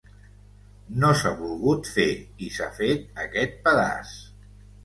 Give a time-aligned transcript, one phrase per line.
[1.03, 2.07] No s’ha volgut fer,
[2.47, 4.19] i s’ha fet aquest pedaç.